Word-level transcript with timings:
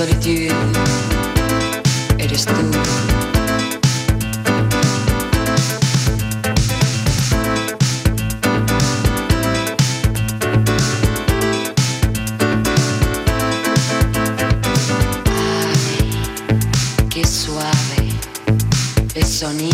solitude 0.00 0.48
eres 2.18 2.46
tú. 2.46 2.54
Ay, 15.26 16.10
qué 17.10 17.26
suave 17.26 18.08
es 19.14 19.28
sonido. 19.28 19.69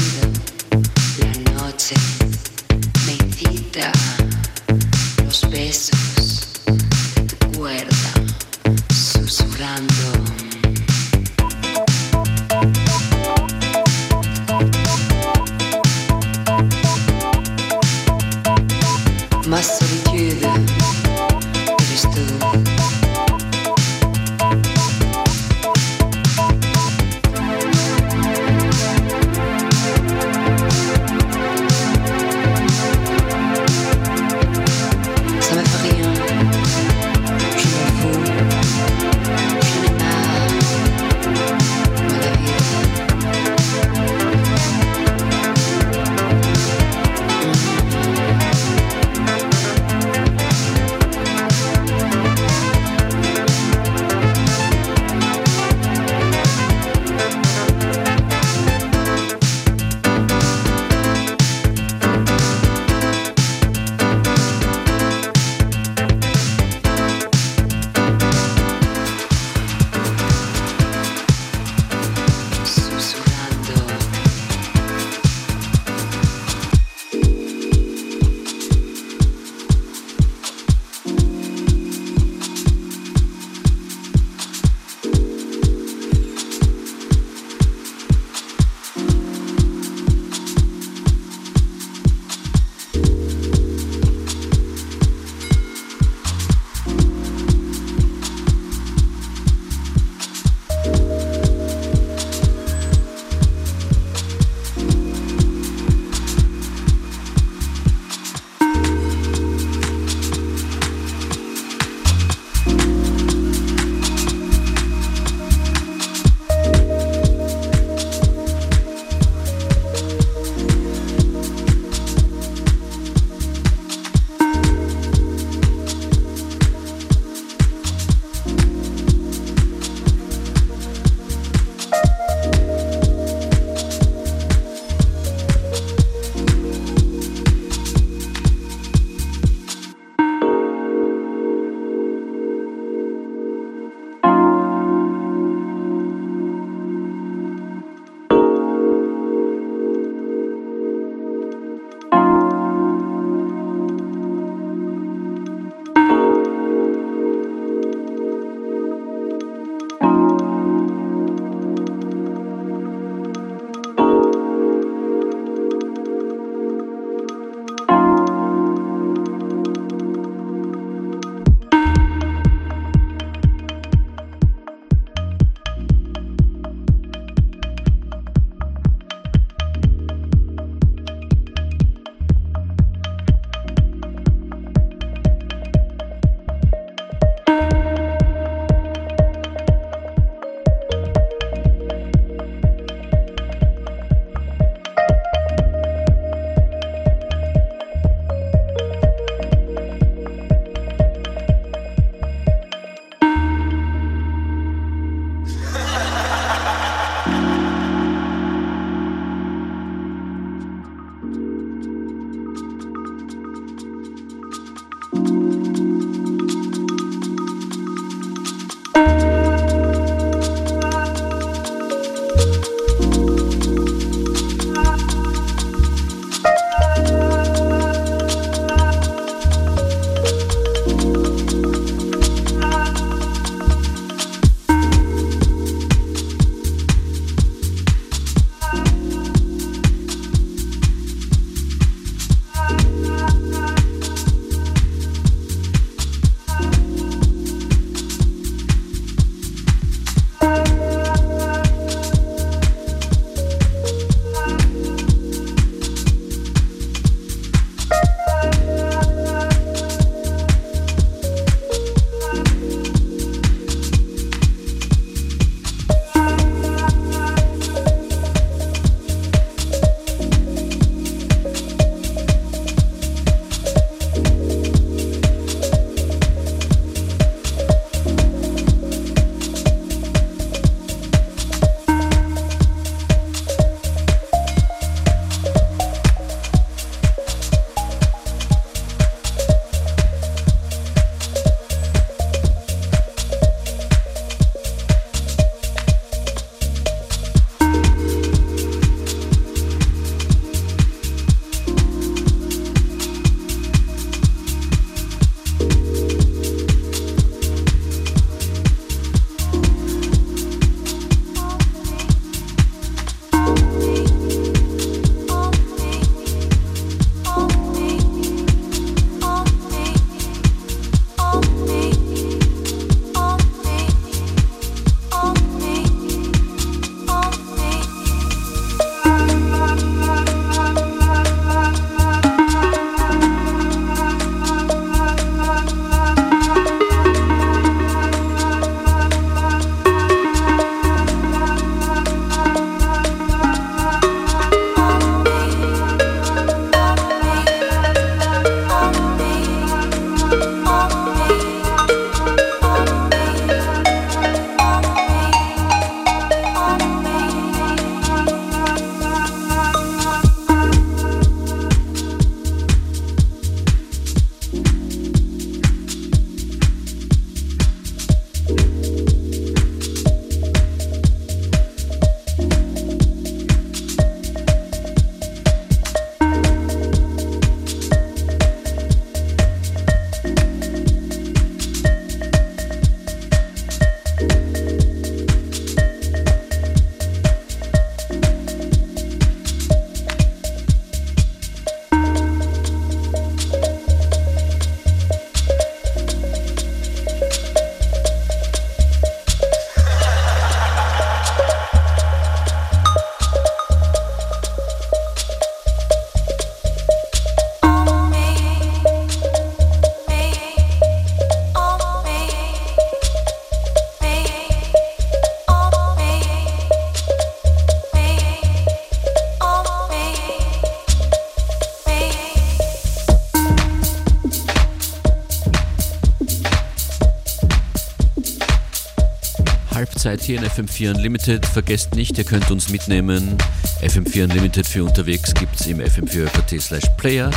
Halbzeit 430.06 430.22
hier 430.24 430.38
in 430.38 430.44
FM4 430.44 430.94
Unlimited. 430.94 431.44
Vergesst 431.44 431.96
nicht, 431.96 432.16
ihr 432.16 432.22
könnt 432.22 432.48
uns 432.52 432.68
mitnehmen. 432.68 433.36
FM4 433.82 434.24
Unlimited 434.24 434.64
für 434.64 434.84
unterwegs 434.84 435.34
gibt 435.34 435.58
es 435.58 435.66
im 435.66 435.80
fm4.at 435.80 436.60
slash 436.60 436.84
player 436.96 437.28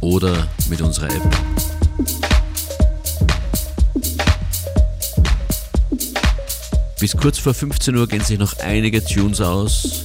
oder 0.00 0.48
mit 0.68 0.80
unserer 0.80 1.06
App. 1.06 1.22
Bis 6.98 7.16
kurz 7.16 7.38
vor 7.38 7.54
15 7.54 7.96
Uhr 7.96 8.08
gehen 8.08 8.24
sich 8.24 8.40
noch 8.40 8.58
einige 8.58 9.04
Tunes 9.04 9.40
aus. 9.40 10.04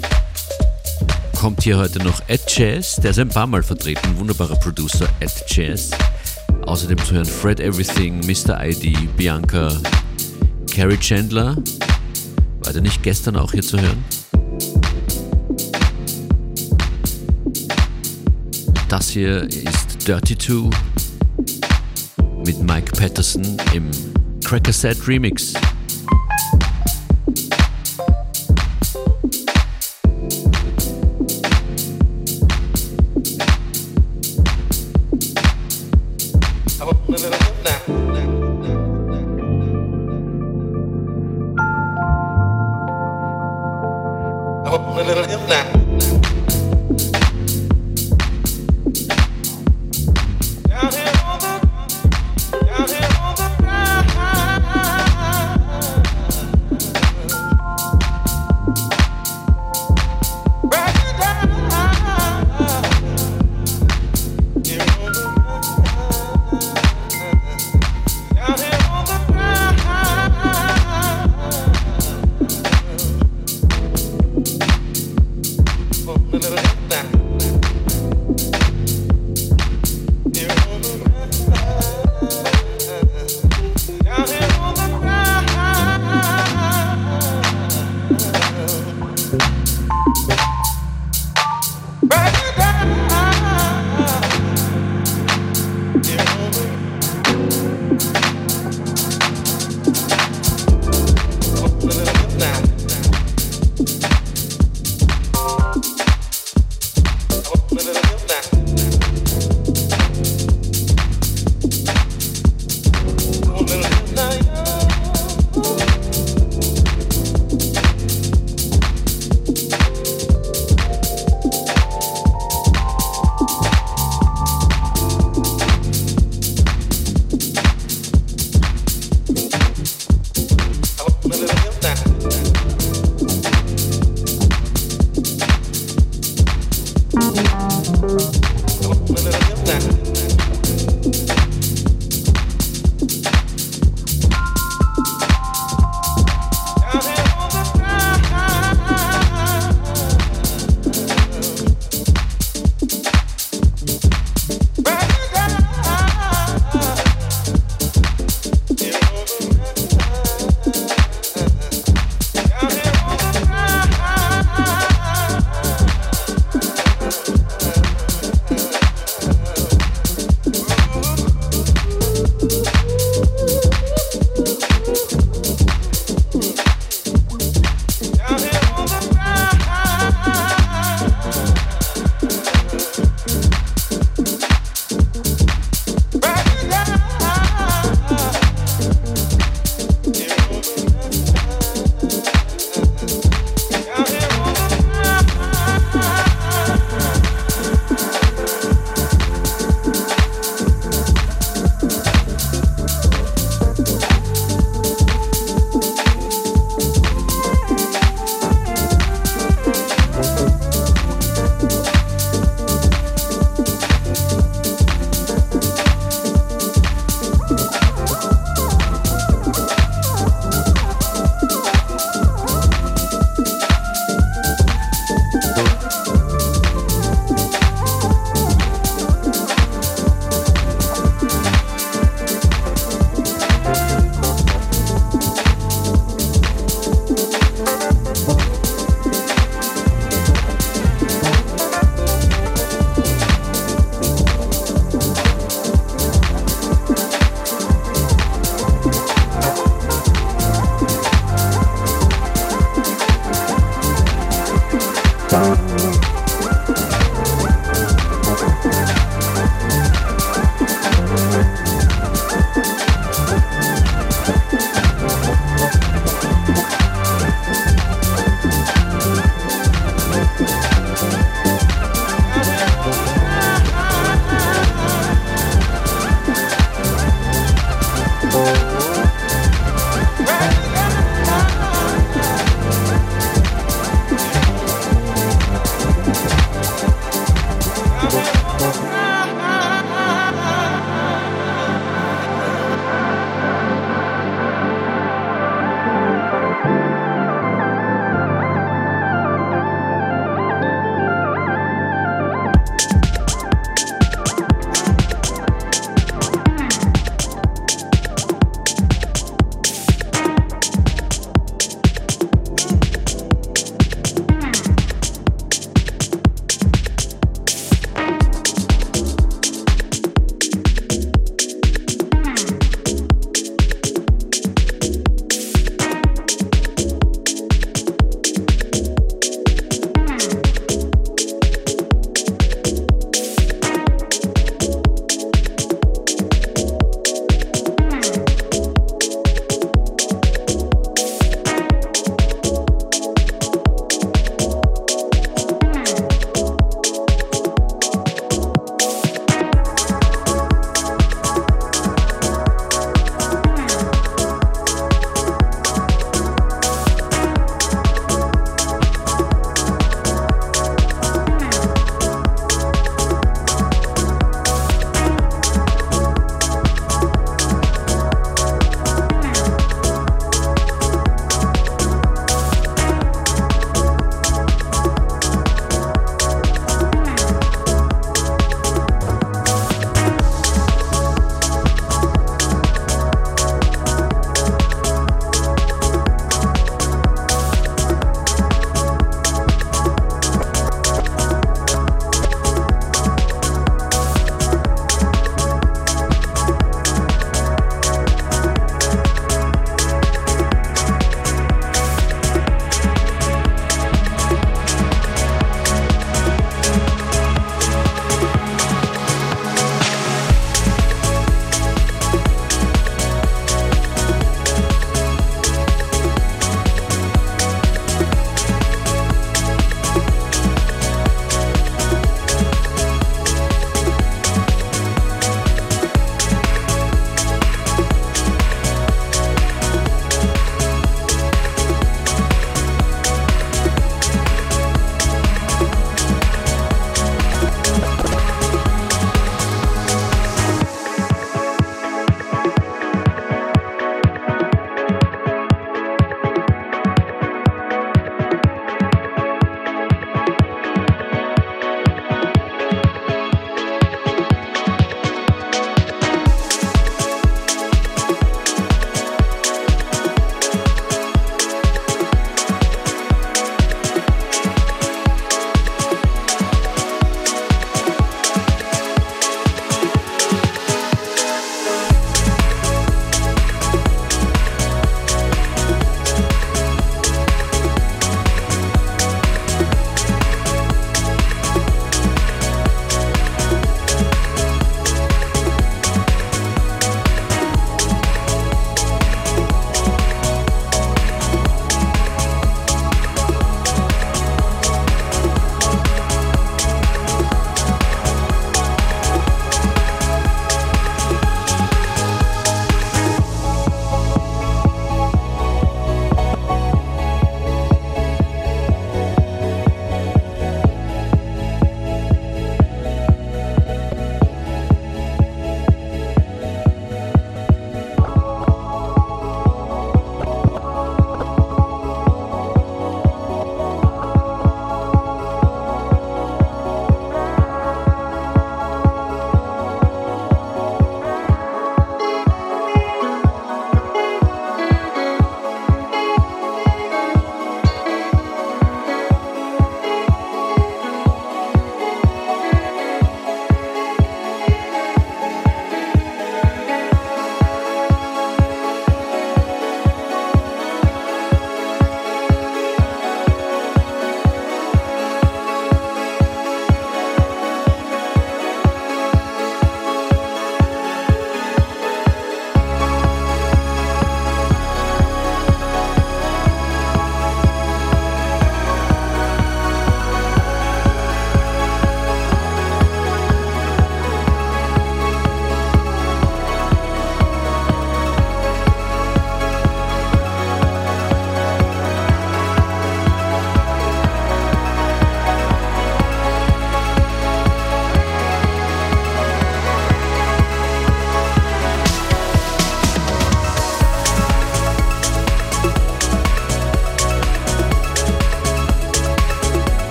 Kommt 1.33 1.63
hier 1.63 1.77
heute 1.77 2.03
noch 2.03 2.21
Ed 2.27 2.41
Jazz, 2.55 2.97
der 2.97 3.11
ist 3.11 3.19
ein 3.19 3.29
paar 3.29 3.47
Mal 3.47 3.63
vertreten, 3.63 4.15
wunderbarer 4.17 4.57
Producer 4.57 5.09
Ed 5.21 5.43
Jazz. 5.47 5.89
Außerdem 6.67 6.99
zu 6.99 7.15
hören 7.15 7.25
Fred 7.25 7.59
Everything, 7.59 8.19
Mr. 8.19 8.63
ID, 8.63 9.17
Bianca, 9.17 9.75
Carrie 10.71 10.97
Chandler. 10.97 11.55
Der 12.73 12.81
nicht 12.81 13.03
gestern 13.03 13.37
auch 13.37 13.53
hier 13.53 13.61
zu 13.61 13.79
hören? 13.79 14.03
Das 18.89 19.09
hier 19.09 19.43
ist 19.43 20.05
Dirty 20.05 20.37
2 20.37 20.69
mit 22.45 22.61
Mike 22.61 22.91
Patterson 22.91 23.57
im 23.73 23.89
Cracker 24.43 24.73
Set 24.73 25.07
Remix. 25.07 25.53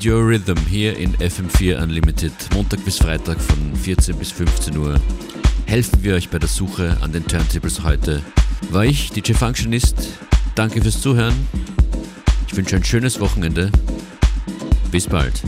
Find 0.00 0.14
Your 0.14 0.26
Rhythm 0.26 0.58
hier 0.66 0.96
in 0.96 1.14
FM4 1.16 1.82
Unlimited, 1.82 2.32
Montag 2.54 2.82
bis 2.86 2.96
Freitag 2.96 3.38
von 3.38 3.76
14 3.76 4.16
bis 4.16 4.30
15 4.32 4.76
Uhr. 4.78 4.98
Helfen 5.66 6.02
wir 6.02 6.14
euch 6.14 6.30
bei 6.30 6.38
der 6.38 6.48
Suche 6.48 6.96
an 7.02 7.12
den 7.12 7.26
Turntables 7.26 7.82
heute. 7.82 8.22
War 8.70 8.84
ich, 8.84 9.10
DJ 9.10 9.34
Functionist. 9.34 9.96
Danke 10.54 10.80
fürs 10.80 11.02
Zuhören. 11.02 11.34
Ich 12.46 12.56
wünsche 12.56 12.76
ein 12.76 12.84
schönes 12.84 13.20
Wochenende. 13.20 13.70
Bis 14.90 15.06
bald. 15.06 15.42